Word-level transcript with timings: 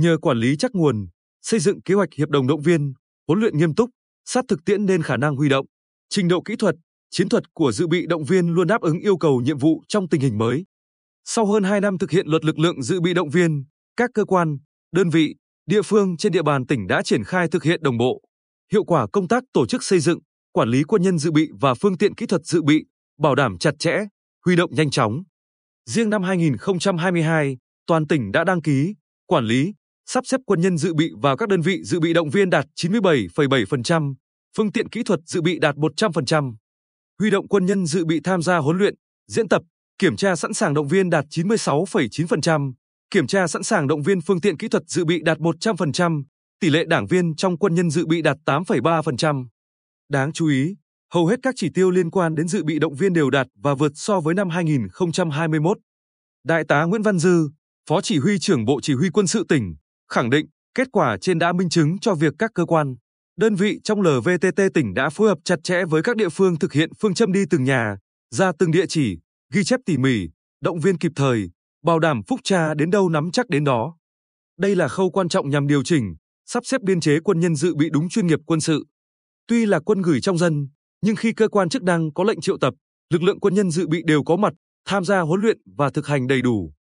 Nhờ 0.00 0.18
quản 0.18 0.38
lý 0.38 0.56
chắc 0.56 0.74
nguồn, 0.74 1.08
xây 1.42 1.60
dựng 1.60 1.82
kế 1.82 1.94
hoạch 1.94 2.08
hiệp 2.16 2.28
đồng 2.28 2.46
động 2.46 2.60
viên, 2.60 2.92
huấn 3.28 3.40
luyện 3.40 3.58
nghiêm 3.58 3.74
túc, 3.74 3.90
sát 4.24 4.44
thực 4.48 4.64
tiễn 4.64 4.86
nên 4.86 5.02
khả 5.02 5.16
năng 5.16 5.36
huy 5.36 5.48
động, 5.48 5.66
trình 6.08 6.28
độ 6.28 6.42
kỹ 6.42 6.56
thuật, 6.56 6.74
chiến 7.10 7.28
thuật 7.28 7.54
của 7.54 7.72
dự 7.72 7.86
bị 7.86 8.06
động 8.06 8.24
viên 8.24 8.48
luôn 8.48 8.66
đáp 8.66 8.80
ứng 8.80 8.98
yêu 9.00 9.16
cầu 9.16 9.40
nhiệm 9.40 9.58
vụ 9.58 9.82
trong 9.88 10.08
tình 10.08 10.20
hình 10.20 10.38
mới. 10.38 10.64
Sau 11.24 11.46
hơn 11.46 11.62
2 11.62 11.80
năm 11.80 11.98
thực 11.98 12.10
hiện 12.10 12.26
luật 12.26 12.44
lực 12.44 12.58
lượng 12.58 12.82
dự 12.82 13.00
bị 13.00 13.14
động 13.14 13.30
viên, 13.30 13.64
các 13.96 14.10
cơ 14.14 14.24
quan, 14.24 14.58
đơn 14.92 15.10
vị, 15.10 15.34
địa 15.66 15.82
phương 15.82 16.16
trên 16.16 16.32
địa 16.32 16.42
bàn 16.42 16.66
tỉnh 16.66 16.86
đã 16.86 17.02
triển 17.02 17.24
khai 17.24 17.48
thực 17.48 17.62
hiện 17.62 17.82
đồng 17.82 17.98
bộ, 17.98 18.20
hiệu 18.72 18.84
quả 18.84 19.06
công 19.12 19.28
tác 19.28 19.44
tổ 19.52 19.66
chức 19.66 19.82
xây 19.82 20.00
dựng, 20.00 20.18
quản 20.52 20.68
lý 20.68 20.82
quân 20.82 21.02
nhân 21.02 21.18
dự 21.18 21.30
bị 21.30 21.48
và 21.60 21.74
phương 21.74 21.98
tiện 21.98 22.14
kỹ 22.14 22.26
thuật 22.26 22.44
dự 22.44 22.62
bị, 22.62 22.84
bảo 23.18 23.34
đảm 23.34 23.58
chặt 23.58 23.74
chẽ, 23.78 23.98
huy 24.46 24.56
động 24.56 24.74
nhanh 24.74 24.90
chóng. 24.90 25.22
Riêng 25.90 26.10
năm 26.10 26.22
2022, 26.22 27.56
toàn 27.86 28.06
tỉnh 28.06 28.32
đã 28.32 28.44
đăng 28.44 28.62
ký, 28.62 28.94
quản 29.26 29.44
lý, 29.44 29.72
sắp 30.12 30.26
xếp 30.26 30.40
quân 30.46 30.60
nhân 30.60 30.78
dự 30.78 30.94
bị 30.94 31.10
vào 31.22 31.36
các 31.36 31.48
đơn 31.48 31.60
vị 31.60 31.80
dự 31.84 32.00
bị 32.00 32.12
động 32.12 32.30
viên 32.30 32.50
đạt 32.50 32.66
97,7%, 32.76 34.14
phương 34.56 34.72
tiện 34.72 34.88
kỹ 34.88 35.02
thuật 35.02 35.20
dự 35.26 35.42
bị 35.42 35.58
đạt 35.58 35.76
100%. 35.76 36.54
Huy 37.18 37.30
động 37.30 37.48
quân 37.48 37.66
nhân 37.66 37.86
dự 37.86 38.04
bị 38.04 38.20
tham 38.24 38.42
gia 38.42 38.56
huấn 38.56 38.78
luyện, 38.78 38.94
diễn 39.28 39.48
tập, 39.48 39.62
kiểm 39.98 40.16
tra 40.16 40.36
sẵn 40.36 40.54
sàng 40.54 40.74
động 40.74 40.88
viên 40.88 41.10
đạt 41.10 41.24
96,9%, 41.30 42.72
kiểm 43.10 43.26
tra 43.26 43.46
sẵn 43.46 43.62
sàng 43.62 43.86
động 43.86 44.02
viên 44.02 44.20
phương 44.20 44.40
tiện 44.40 44.56
kỹ 44.56 44.68
thuật 44.68 44.82
dự 44.86 45.04
bị 45.04 45.20
đạt 45.24 45.38
100%, 45.38 46.22
tỷ 46.60 46.70
lệ 46.70 46.84
đảng 46.84 47.06
viên 47.06 47.36
trong 47.36 47.58
quân 47.58 47.74
nhân 47.74 47.90
dự 47.90 48.06
bị 48.06 48.22
đạt 48.22 48.36
8,3%. 48.46 49.46
Đáng 50.08 50.32
chú 50.32 50.46
ý, 50.46 50.76
hầu 51.12 51.26
hết 51.26 51.36
các 51.42 51.54
chỉ 51.56 51.68
tiêu 51.74 51.90
liên 51.90 52.10
quan 52.10 52.34
đến 52.34 52.48
dự 52.48 52.64
bị 52.64 52.78
động 52.78 52.94
viên 52.94 53.12
đều 53.12 53.30
đạt 53.30 53.46
và 53.62 53.74
vượt 53.74 53.92
so 53.94 54.20
với 54.20 54.34
năm 54.34 54.48
2021. 54.48 55.78
Đại 56.44 56.64
tá 56.68 56.84
Nguyễn 56.84 57.02
Văn 57.02 57.18
Dư, 57.18 57.48
Phó 57.88 58.00
Chỉ 58.00 58.18
huy 58.18 58.38
trưởng 58.38 58.64
Bộ 58.64 58.80
Chỉ 58.82 58.94
huy 58.94 59.10
Quân 59.10 59.26
sự 59.26 59.44
tỉnh, 59.48 59.74
khẳng 60.10 60.30
định 60.30 60.46
kết 60.74 60.88
quả 60.92 61.16
trên 61.20 61.38
đã 61.38 61.52
minh 61.52 61.68
chứng 61.68 61.98
cho 61.98 62.14
việc 62.14 62.34
các 62.38 62.50
cơ 62.54 62.64
quan, 62.64 62.94
đơn 63.36 63.54
vị 63.54 63.80
trong 63.84 64.00
LVTT 64.00 64.62
tỉnh 64.74 64.94
đã 64.94 65.10
phối 65.10 65.28
hợp 65.28 65.38
chặt 65.44 65.56
chẽ 65.62 65.84
với 65.84 66.02
các 66.02 66.16
địa 66.16 66.28
phương 66.28 66.58
thực 66.58 66.72
hiện 66.72 66.90
phương 67.00 67.14
châm 67.14 67.32
đi 67.32 67.44
từng 67.50 67.64
nhà, 67.64 67.96
ra 68.30 68.52
từng 68.58 68.70
địa 68.70 68.86
chỉ, 68.88 69.18
ghi 69.52 69.64
chép 69.64 69.80
tỉ 69.86 69.96
mỉ, 69.96 70.28
động 70.60 70.80
viên 70.80 70.98
kịp 70.98 71.12
thời, 71.16 71.50
bảo 71.84 71.98
đảm 71.98 72.22
phúc 72.28 72.40
tra 72.44 72.74
đến 72.74 72.90
đâu 72.90 73.08
nắm 73.08 73.30
chắc 73.32 73.48
đến 73.48 73.64
đó. 73.64 73.96
Đây 74.58 74.76
là 74.76 74.88
khâu 74.88 75.10
quan 75.10 75.28
trọng 75.28 75.50
nhằm 75.50 75.66
điều 75.66 75.82
chỉnh, 75.82 76.14
sắp 76.46 76.66
xếp 76.66 76.82
biên 76.82 77.00
chế 77.00 77.20
quân 77.20 77.40
nhân 77.40 77.56
dự 77.56 77.74
bị 77.74 77.90
đúng 77.92 78.08
chuyên 78.08 78.26
nghiệp 78.26 78.38
quân 78.46 78.60
sự. 78.60 78.84
Tuy 79.46 79.66
là 79.66 79.80
quân 79.80 80.02
gửi 80.02 80.20
trong 80.20 80.38
dân, 80.38 80.68
nhưng 81.02 81.16
khi 81.16 81.32
cơ 81.32 81.48
quan 81.48 81.68
chức 81.68 81.82
năng 81.82 82.12
có 82.12 82.24
lệnh 82.24 82.40
triệu 82.40 82.58
tập, 82.58 82.74
lực 83.10 83.22
lượng 83.22 83.40
quân 83.40 83.54
nhân 83.54 83.70
dự 83.70 83.88
bị 83.88 84.02
đều 84.06 84.24
có 84.24 84.36
mặt, 84.36 84.52
tham 84.84 85.04
gia 85.04 85.20
huấn 85.20 85.40
luyện 85.40 85.58
và 85.76 85.90
thực 85.90 86.06
hành 86.06 86.26
đầy 86.26 86.42
đủ. 86.42 86.72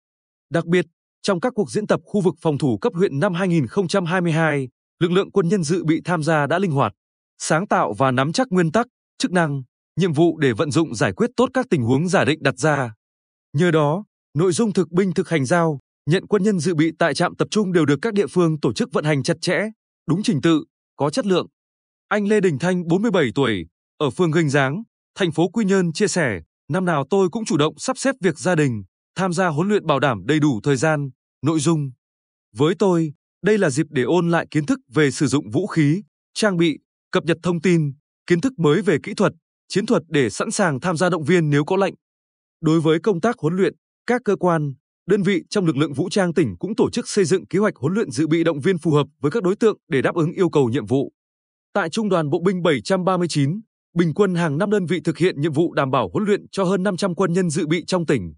Đặc 0.51 0.67
biệt, 0.67 0.87
trong 1.23 1.41
các 1.41 1.53
cuộc 1.55 1.71
diễn 1.71 1.87
tập 1.87 2.01
khu 2.05 2.21
vực 2.21 2.35
phòng 2.41 2.59
thủ 2.59 2.79
cấp 2.79 2.93
huyện 2.95 3.19
năm 3.19 3.35
2022, 3.35 4.69
lực 5.01 5.11
lượng 5.11 5.31
quân 5.31 5.49
nhân 5.49 5.63
dự 5.63 5.85
bị 5.85 6.01
tham 6.05 6.23
gia 6.23 6.47
đã 6.47 6.59
linh 6.59 6.71
hoạt, 6.71 6.93
sáng 7.39 7.67
tạo 7.67 7.93
và 7.93 8.11
nắm 8.11 8.33
chắc 8.33 8.47
nguyên 8.51 8.73
tắc, 8.73 8.87
chức 9.19 9.33
năng, 9.33 9.63
nhiệm 9.97 10.13
vụ 10.13 10.39
để 10.39 10.53
vận 10.53 10.71
dụng 10.71 10.95
giải 10.95 11.13
quyết 11.13 11.31
tốt 11.37 11.51
các 11.55 11.67
tình 11.71 11.83
huống 11.83 12.09
giả 12.09 12.25
định 12.25 12.43
đặt 12.43 12.59
ra. 12.59 12.95
Nhờ 13.53 13.71
đó, 13.71 14.05
nội 14.35 14.53
dung 14.53 14.73
thực 14.73 14.91
binh 14.91 15.15
thực 15.15 15.29
hành 15.29 15.45
giao, 15.45 15.79
nhận 16.11 16.27
quân 16.27 16.43
nhân 16.43 16.61
dự 16.61 16.75
bị 16.75 16.91
tại 16.99 17.15
trạm 17.15 17.37
tập 17.37 17.49
trung 17.51 17.73
đều 17.73 17.87
được 17.87 17.99
các 18.03 18.15
địa 18.15 18.27
phương 18.27 18.61
tổ 18.61 18.73
chức 18.73 18.93
vận 18.93 19.05
hành 19.05 19.23
chặt 19.23 19.37
chẽ, 19.41 19.61
đúng 20.09 20.23
trình 20.23 20.41
tự, 20.41 20.65
có 20.97 21.11
chất 21.11 21.27
lượng. 21.27 21.47
Anh 22.09 22.29
Lê 22.29 22.41
Đình 22.41 22.59
Thanh, 22.59 22.89
47 22.89 23.31
tuổi, 23.35 23.67
ở 23.99 24.11
phường 24.11 24.31
Gành 24.31 24.49
Giáng, 24.49 24.83
thành 25.15 25.33
phố 25.33 25.49
Quy 25.49 25.65
Nhơn 25.65 25.93
chia 25.93 26.09
sẻ, 26.09 26.41
năm 26.69 26.85
nào 26.85 27.05
tôi 27.11 27.29
cũng 27.29 27.45
chủ 27.45 27.57
động 27.57 27.75
sắp 27.79 27.99
xếp 27.99 28.15
việc 28.21 28.39
gia 28.39 28.55
đình, 28.55 28.83
tham 29.19 29.33
gia 29.33 29.49
huấn 29.49 29.69
luyện 29.69 29.87
bảo 29.87 30.01
đảm 30.01 30.27
đầy 30.27 30.41
đủ 30.41 30.61
thời 30.63 30.77
gian, 30.77 31.11
nội 31.43 31.61
dung. 31.61 31.91
Với 32.56 32.75
tôi, 32.79 33.12
đây 33.43 33.59
là 33.59 33.71
dịp 33.71 33.87
để 33.91 34.03
ôn 34.03 34.31
lại 34.31 34.47
kiến 34.51 34.67
thức 34.67 34.79
về 34.95 35.11
sử 35.11 35.27
dụng 35.27 35.51
vũ 35.51 35.67
khí, 35.67 36.03
trang 36.34 36.56
bị, 36.56 36.79
cập 37.12 37.25
nhật 37.25 37.37
thông 37.43 37.61
tin, 37.61 37.93
kiến 38.27 38.41
thức 38.41 38.59
mới 38.59 38.83
về 38.83 38.99
kỹ 39.03 39.15
thuật, 39.15 39.33
chiến 39.69 39.87
thuật 39.87 40.03
để 40.09 40.31
sẵn 40.31 40.51
sàng 40.51 40.81
tham 40.81 40.97
gia 40.97 41.11
động 41.11 41.25
viên 41.25 41.51
nếu 41.51 41.65
có 41.65 41.77
lệnh. 41.77 41.95
Đối 42.61 42.81
với 42.81 42.99
công 43.01 43.21
tác 43.21 43.39
huấn 43.39 43.57
luyện, 43.57 43.75
các 44.07 44.21
cơ 44.25 44.37
quan, 44.37 44.75
đơn 45.07 45.23
vị 45.23 45.43
trong 45.51 45.67
lực 45.67 45.77
lượng 45.77 45.93
vũ 45.93 46.09
trang 46.11 46.34
tỉnh 46.34 46.57
cũng 46.59 46.77
tổ 46.77 46.91
chức 46.91 47.09
xây 47.09 47.25
dựng 47.25 47.47
kế 47.47 47.59
hoạch 47.59 47.77
huấn 47.77 47.95
luyện 47.95 48.11
dự 48.11 48.27
bị 48.27 48.45
động 48.45 48.61
viên 48.61 48.78
phù 48.78 48.91
hợp 48.91 49.07
với 49.21 49.31
các 49.31 49.43
đối 49.43 49.57
tượng 49.57 49.78
để 49.89 50.03
đáp 50.03 50.15
ứng 50.15 50.33
yêu 50.33 50.51
cầu 50.51 50.69
nhiệm 50.69 50.87
vụ. 50.87 51.12
Tại 51.73 51.91
Trung 51.91 52.09
đoàn 52.09 52.31
Bộ 52.31 52.41
binh 52.45 52.62
739, 52.62 53.61
bình 53.95 54.15
quân 54.15 54.34
hàng 54.34 54.59
năm 54.59 54.71
đơn 54.71 54.87
vị 54.87 55.01
thực 55.05 55.19
hiện 55.19 55.41
nhiệm 55.41 55.53
vụ 55.53 55.73
đảm 55.73 55.91
bảo 55.91 56.11
huấn 56.12 56.25
luyện 56.25 56.49
cho 56.51 56.65
hơn 56.65 56.83
500 56.83 57.15
quân 57.15 57.33
nhân 57.33 57.51
dự 57.51 57.67
bị 57.67 57.84
trong 57.87 58.07
tỉnh. 58.07 58.34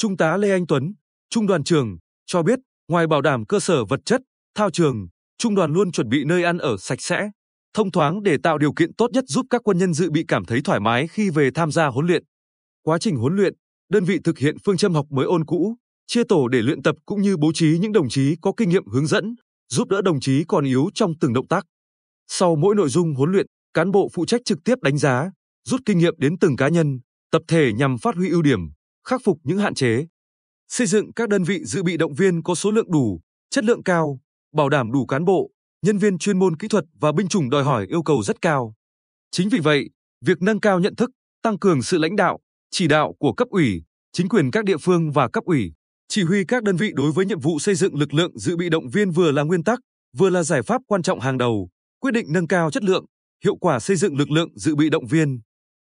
Trung 0.00 0.16
tá 0.16 0.36
Lê 0.36 0.50
Anh 0.50 0.66
Tuấn, 0.66 0.94
Trung 1.30 1.46
đoàn 1.46 1.64
trưởng, 1.64 1.98
cho 2.26 2.42
biết, 2.42 2.58
ngoài 2.88 3.06
bảo 3.06 3.22
đảm 3.22 3.46
cơ 3.46 3.60
sở 3.60 3.84
vật 3.84 4.00
chất, 4.04 4.20
thao 4.54 4.70
trường, 4.70 5.08
Trung 5.38 5.54
đoàn 5.54 5.72
luôn 5.72 5.92
chuẩn 5.92 6.08
bị 6.08 6.24
nơi 6.24 6.44
ăn 6.44 6.58
ở 6.58 6.76
sạch 6.78 7.00
sẽ, 7.00 7.30
thông 7.74 7.90
thoáng 7.90 8.22
để 8.22 8.36
tạo 8.42 8.58
điều 8.58 8.72
kiện 8.72 8.94
tốt 8.94 9.10
nhất 9.12 9.24
giúp 9.26 9.46
các 9.50 9.62
quân 9.64 9.78
nhân 9.78 9.94
dự 9.94 10.10
bị 10.10 10.24
cảm 10.28 10.44
thấy 10.44 10.60
thoải 10.64 10.80
mái 10.80 11.08
khi 11.08 11.30
về 11.30 11.50
tham 11.54 11.72
gia 11.72 11.86
huấn 11.86 12.06
luyện. 12.06 12.22
Quá 12.82 12.98
trình 12.98 13.16
huấn 13.16 13.36
luyện, 13.36 13.54
đơn 13.90 14.04
vị 14.04 14.18
thực 14.24 14.38
hiện 14.38 14.56
phương 14.64 14.76
châm 14.76 14.94
học 14.94 15.06
mới 15.10 15.26
ôn 15.26 15.44
cũ, 15.44 15.76
chia 16.06 16.22
tổ 16.28 16.48
để 16.48 16.62
luyện 16.62 16.82
tập 16.82 16.96
cũng 17.06 17.22
như 17.22 17.36
bố 17.36 17.52
trí 17.54 17.78
những 17.78 17.92
đồng 17.92 18.08
chí 18.08 18.36
có 18.42 18.52
kinh 18.56 18.68
nghiệm 18.68 18.86
hướng 18.86 19.06
dẫn, 19.06 19.34
giúp 19.68 19.88
đỡ 19.88 20.02
đồng 20.02 20.20
chí 20.20 20.44
còn 20.48 20.64
yếu 20.64 20.88
trong 20.94 21.12
từng 21.20 21.32
động 21.32 21.48
tác. 21.48 21.64
Sau 22.28 22.56
mỗi 22.56 22.74
nội 22.74 22.88
dung 22.88 23.14
huấn 23.14 23.32
luyện, 23.32 23.46
cán 23.74 23.90
bộ 23.90 24.08
phụ 24.12 24.26
trách 24.26 24.40
trực 24.44 24.58
tiếp 24.64 24.74
đánh 24.82 24.98
giá, 24.98 25.30
rút 25.64 25.80
kinh 25.86 25.98
nghiệm 25.98 26.14
đến 26.18 26.38
từng 26.38 26.56
cá 26.56 26.68
nhân, 26.68 27.00
tập 27.30 27.42
thể 27.48 27.72
nhằm 27.72 27.98
phát 27.98 28.14
huy 28.16 28.30
ưu 28.30 28.42
điểm, 28.42 28.60
khắc 29.04 29.20
phục 29.24 29.38
những 29.42 29.58
hạn 29.58 29.74
chế. 29.74 30.06
Xây 30.68 30.86
dựng 30.86 31.12
các 31.12 31.28
đơn 31.28 31.44
vị 31.44 31.64
dự 31.64 31.82
bị 31.82 31.96
động 31.96 32.14
viên 32.14 32.42
có 32.42 32.54
số 32.54 32.70
lượng 32.70 32.90
đủ, 32.90 33.20
chất 33.50 33.64
lượng 33.64 33.82
cao, 33.82 34.20
bảo 34.54 34.68
đảm 34.68 34.92
đủ 34.92 35.06
cán 35.06 35.24
bộ, 35.24 35.50
nhân 35.82 35.98
viên 35.98 36.18
chuyên 36.18 36.38
môn 36.38 36.56
kỹ 36.56 36.68
thuật 36.68 36.84
và 37.00 37.12
binh 37.12 37.28
chủng 37.28 37.50
đòi 37.50 37.64
hỏi 37.64 37.86
yêu 37.88 38.02
cầu 38.02 38.22
rất 38.22 38.42
cao. 38.42 38.74
Chính 39.30 39.48
vì 39.48 39.58
vậy, 39.58 39.90
việc 40.24 40.42
nâng 40.42 40.60
cao 40.60 40.80
nhận 40.80 40.96
thức, 40.96 41.10
tăng 41.42 41.58
cường 41.58 41.82
sự 41.82 41.98
lãnh 41.98 42.16
đạo, 42.16 42.38
chỉ 42.70 42.88
đạo 42.88 43.14
của 43.18 43.32
cấp 43.32 43.48
ủy, 43.48 43.82
chính 44.12 44.28
quyền 44.28 44.50
các 44.50 44.64
địa 44.64 44.76
phương 44.76 45.10
và 45.12 45.28
cấp 45.28 45.44
ủy, 45.44 45.72
chỉ 46.08 46.22
huy 46.22 46.44
các 46.44 46.62
đơn 46.62 46.76
vị 46.76 46.92
đối 46.94 47.12
với 47.12 47.26
nhiệm 47.26 47.40
vụ 47.40 47.58
xây 47.58 47.74
dựng 47.74 47.94
lực 47.94 48.14
lượng 48.14 48.38
dự 48.38 48.56
bị 48.56 48.68
động 48.68 48.88
viên 48.88 49.10
vừa 49.10 49.32
là 49.32 49.42
nguyên 49.42 49.64
tắc, 49.64 49.78
vừa 50.16 50.30
là 50.30 50.42
giải 50.42 50.62
pháp 50.62 50.82
quan 50.86 51.02
trọng 51.02 51.20
hàng 51.20 51.38
đầu, 51.38 51.68
quyết 52.00 52.10
định 52.10 52.26
nâng 52.32 52.46
cao 52.46 52.70
chất 52.70 52.84
lượng, 52.84 53.04
hiệu 53.44 53.56
quả 53.56 53.80
xây 53.80 53.96
dựng 53.96 54.16
lực 54.16 54.30
lượng 54.30 54.48
dự 54.56 54.76
bị 54.76 54.90
động 54.90 55.06
viên. 55.06 55.40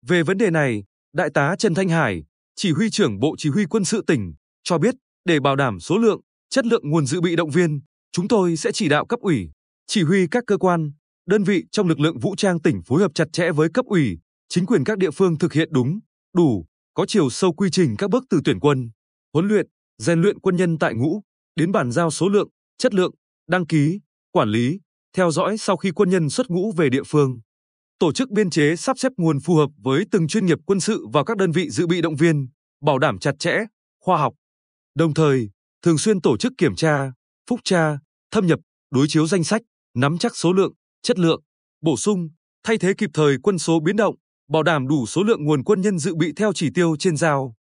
Về 0.07 0.23
vấn 0.23 0.37
đề 0.37 0.49
này, 0.49 0.83
Đại 1.13 1.29
tá 1.33 1.55
Trần 1.55 1.73
Thanh 1.73 1.89
Hải, 1.89 2.23
chỉ 2.61 2.71
huy 2.71 2.89
trưởng 2.89 3.19
Bộ 3.19 3.35
Chỉ 3.37 3.49
huy 3.49 3.65
Quân 3.65 3.85
sự 3.85 4.03
tỉnh, 4.07 4.33
cho 4.63 4.77
biết 4.77 4.95
để 5.25 5.39
bảo 5.39 5.55
đảm 5.55 5.79
số 5.79 5.97
lượng, 5.97 6.21
chất 6.49 6.65
lượng 6.65 6.89
nguồn 6.89 7.05
dự 7.05 7.21
bị 7.21 7.35
động 7.35 7.49
viên, 7.49 7.79
chúng 8.11 8.27
tôi 8.27 8.57
sẽ 8.57 8.71
chỉ 8.73 8.89
đạo 8.89 9.05
cấp 9.05 9.19
ủy, 9.19 9.49
chỉ 9.87 10.03
huy 10.03 10.27
các 10.31 10.43
cơ 10.47 10.57
quan, 10.57 10.91
đơn 11.25 11.43
vị 11.43 11.63
trong 11.71 11.87
lực 11.87 11.99
lượng 11.99 12.19
vũ 12.19 12.35
trang 12.35 12.61
tỉnh 12.61 12.81
phối 12.85 13.01
hợp 13.01 13.11
chặt 13.15 13.25
chẽ 13.33 13.51
với 13.51 13.69
cấp 13.73 13.85
ủy, 13.85 14.17
chính 14.49 14.65
quyền 14.65 14.83
các 14.83 14.97
địa 14.97 15.11
phương 15.11 15.37
thực 15.37 15.53
hiện 15.53 15.69
đúng, 15.71 15.99
đủ, 16.35 16.65
có 16.93 17.05
chiều 17.05 17.29
sâu 17.29 17.53
quy 17.53 17.69
trình 17.71 17.95
các 17.97 18.09
bước 18.09 18.23
từ 18.29 18.41
tuyển 18.45 18.59
quân, 18.59 18.89
huấn 19.33 19.47
luyện, 19.47 19.67
rèn 19.97 20.21
luyện 20.21 20.39
quân 20.39 20.55
nhân 20.55 20.77
tại 20.77 20.93
ngũ, 20.93 21.21
đến 21.55 21.71
bàn 21.71 21.91
giao 21.91 22.11
số 22.11 22.29
lượng, 22.29 22.49
chất 22.77 22.93
lượng, 22.93 23.11
đăng 23.47 23.65
ký, 23.65 23.99
quản 24.31 24.49
lý, 24.49 24.79
theo 25.17 25.31
dõi 25.31 25.57
sau 25.57 25.77
khi 25.77 25.91
quân 25.91 26.09
nhân 26.09 26.29
xuất 26.29 26.49
ngũ 26.49 26.71
về 26.71 26.89
địa 26.89 27.03
phương. 27.07 27.39
Tổ 28.01 28.11
chức 28.11 28.29
biên 28.29 28.49
chế 28.49 28.75
sắp 28.75 28.99
xếp 28.99 29.11
nguồn 29.17 29.39
phù 29.39 29.55
hợp 29.55 29.69
với 29.77 30.05
từng 30.11 30.27
chuyên 30.27 30.45
nghiệp 30.45 30.57
quân 30.65 30.79
sự 30.79 31.07
vào 31.13 31.25
các 31.25 31.37
đơn 31.37 31.51
vị 31.51 31.69
dự 31.69 31.87
bị 31.87 32.01
động 32.01 32.15
viên, 32.15 32.47
bảo 32.81 32.99
đảm 32.99 33.19
chặt 33.19 33.31
chẽ, 33.39 33.57
khoa 34.03 34.17
học. 34.17 34.33
Đồng 34.95 35.13
thời, 35.13 35.49
thường 35.81 35.97
xuyên 35.97 36.21
tổ 36.21 36.37
chức 36.37 36.53
kiểm 36.57 36.75
tra, 36.75 37.11
phúc 37.49 37.59
tra, 37.63 37.99
thâm 38.31 38.47
nhập, 38.47 38.59
đối 38.91 39.07
chiếu 39.07 39.27
danh 39.27 39.43
sách, 39.43 39.61
nắm 39.95 40.17
chắc 40.17 40.35
số 40.35 40.53
lượng, 40.53 40.73
chất 41.01 41.19
lượng, 41.19 41.41
bổ 41.81 41.97
sung, 41.97 42.29
thay 42.63 42.77
thế 42.77 42.93
kịp 42.97 43.09
thời 43.13 43.37
quân 43.43 43.57
số 43.57 43.79
biến 43.79 43.95
động, 43.95 44.15
bảo 44.49 44.63
đảm 44.63 44.87
đủ 44.87 45.05
số 45.05 45.23
lượng 45.23 45.45
nguồn 45.45 45.63
quân 45.63 45.81
nhân 45.81 45.99
dự 45.99 46.15
bị 46.15 46.33
theo 46.35 46.53
chỉ 46.53 46.69
tiêu 46.73 46.95
trên 46.99 47.17
giao. 47.17 47.55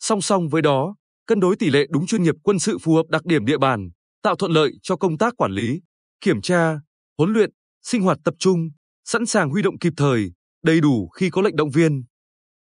Song 0.00 0.20
song 0.20 0.48
với 0.48 0.62
đó, 0.62 0.96
cân 1.26 1.40
đối 1.40 1.56
tỷ 1.56 1.70
lệ 1.70 1.86
đúng 1.90 2.06
chuyên 2.06 2.22
nghiệp 2.22 2.34
quân 2.42 2.58
sự 2.58 2.78
phù 2.78 2.94
hợp 2.94 3.06
đặc 3.08 3.24
điểm 3.24 3.44
địa 3.44 3.58
bàn, 3.58 3.90
tạo 4.22 4.36
thuận 4.36 4.52
lợi 4.52 4.72
cho 4.82 4.96
công 4.96 5.18
tác 5.18 5.34
quản 5.36 5.52
lý, 5.52 5.80
kiểm 6.20 6.40
tra, 6.40 6.80
huấn 7.18 7.32
luyện, 7.32 7.50
sinh 7.82 8.02
hoạt 8.02 8.18
tập 8.24 8.34
trung, 8.38 8.70
sẵn 9.10 9.26
sàng 9.26 9.50
huy 9.50 9.62
động 9.62 9.78
kịp 9.78 9.92
thời, 9.96 10.32
đầy 10.62 10.80
đủ 10.80 11.08
khi 11.08 11.30
có 11.30 11.42
lệnh 11.42 11.56
động 11.56 11.70
viên. 11.70 12.04